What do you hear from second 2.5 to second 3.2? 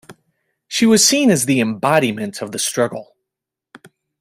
the struggle.